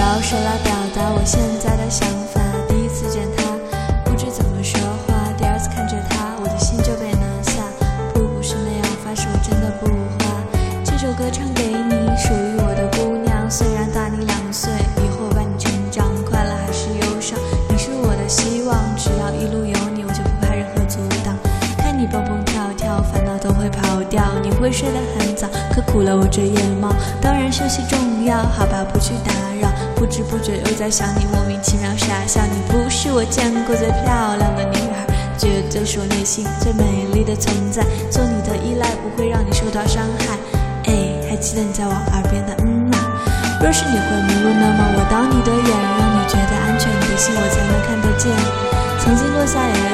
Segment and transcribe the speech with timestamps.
[0.00, 2.21] 好手来表达我现在的想法。
[24.62, 26.88] 会睡得很早，可苦了我这夜猫。
[27.20, 29.66] 当然休息重要，好吧，不去打扰。
[29.96, 32.40] 不知不觉又在想你，莫名其妙傻笑。
[32.46, 35.02] 你不是我见过最漂亮的女孩，
[35.36, 37.82] 绝对是我内心最美丽的存在。
[38.08, 40.38] 做你的依赖不会让你受到伤害。
[40.86, 40.94] 哎，
[41.28, 42.98] 还记得你在我耳边的嗯吗？
[43.58, 48.30] 若是你会迷路，那么我当你的眼，让你觉得安全，你的心我才能看得见。
[49.02, 49.90] 曾经落下眼泪，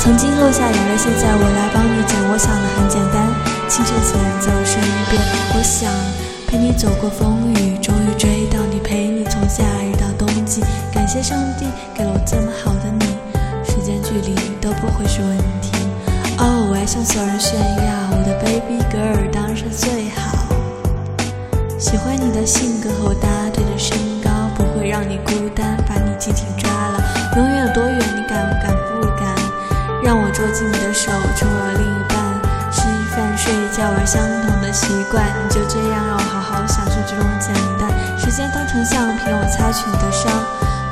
[0.00, 2.16] 曾经落下眼泪，现在我来帮你捡。
[2.32, 3.20] 我想的很简单，
[3.68, 4.80] 清晨起来你在我身
[5.10, 5.20] 边。
[5.52, 5.92] 我想
[6.48, 10.64] 陪你走过风雨，终于追到你，陪你从夏日到冬季。
[10.90, 13.04] 感谢上帝给了我这么好的你，
[13.62, 15.76] 时间距离都不会是问题。
[16.38, 20.48] 哦，我要向所有人炫耀，我的 baby girl 当然是最好。
[21.78, 27.36] 喜欢你的性格和我搭对的身高，不会让你孤单，把你紧紧抓牢。
[27.36, 27.84] 永远有多，
[30.40, 32.16] 握紧你的手，成为我另一半。
[32.72, 32.80] 吃
[33.12, 37.92] 饭、睡觉玩相同的习惯，你就这样让我好好享受这种简单。
[38.16, 40.32] 时间当成橡皮，我擦去你的伤。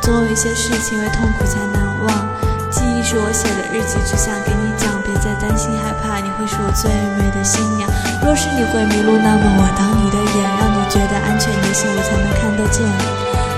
[0.03, 2.29] 总有一些事情因为痛苦才难忘。
[2.69, 7.89] 记忆是我写的日记，只想给你讲，别再担心害怕，你会是我最美的新娘。
[8.21, 12.85] 若是你会迷路，那么我当你的眼，让你觉得安全，你的心我才能看得见。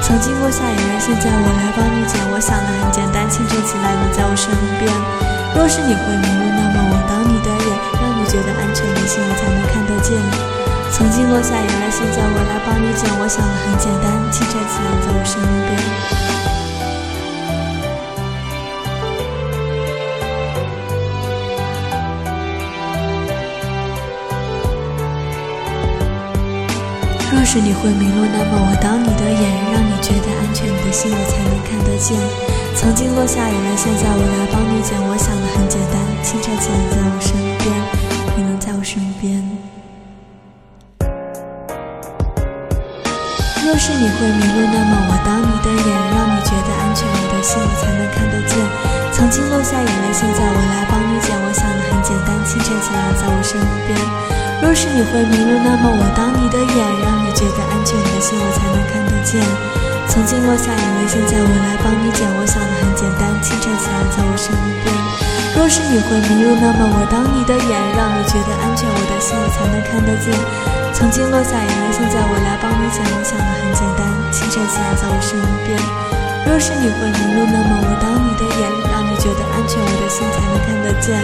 [0.06, 2.14] 曾经落下眼泪，现在我来帮你捡。
[2.30, 4.86] 我想的很简单，清晨起来你在我身边。
[5.54, 7.68] 若是你会迷路，那么我当你的眼，
[8.00, 10.16] 让你觉得安全，你的心我才能看得见。
[10.90, 13.08] 曾经落下眼泪，现在我来帮你捡。
[13.20, 15.70] 我想的很简单，清晨起来在我身边。
[27.32, 30.26] 若是你会迷路，那么我当你的眼，让你觉得
[30.92, 32.18] 心我才能看得见。
[32.76, 34.96] 曾经落下眼泪，现在我来帮你捡。
[34.98, 37.70] 我想的很简单，清澈起来在我身边，
[38.36, 39.42] 你能在我身边。
[43.60, 48.58] 若是你会迷路，那么我当你的眼，让你觉得安全，你的心我才能看得见。
[49.12, 51.36] 曾经落下眼泪，现在我来帮你捡。
[51.36, 53.94] 我想的很简单，清澈起来在我身边。
[54.62, 56.79] 若是你会迷路，那么我当你的眼，
[60.10, 62.26] 曾经落下眼泪，现在我来帮你捡。
[62.34, 64.50] 我想的很简单，清澈起来在我身
[64.82, 64.90] 边。
[65.54, 70.34] 若是你会迷路，那么我当你的眼，让你觉得安全，我的心才能看得见。
[70.90, 73.06] 曾经落下眼泪，现在我来帮你捡。
[73.06, 74.02] 我想的很简单，
[74.34, 75.78] 清澈起来在我身边。
[76.42, 81.22] 若是你会迷路，那么我当你的眼，让你觉得安全，我的心才能看得见。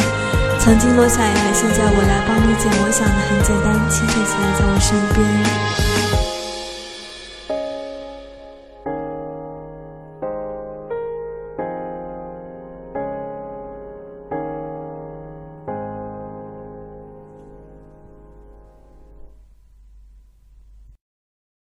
[0.63, 2.71] 曾经落下眼泪，现在我来帮你捡。
[2.71, 5.36] 我想的很简单，清澈起来在我身边。